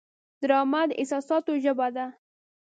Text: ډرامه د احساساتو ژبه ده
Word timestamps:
ډرامه 0.41 0.81
د 0.89 0.91
احساساتو 1.01 1.51
ژبه 1.63 1.87
ده 1.95 2.05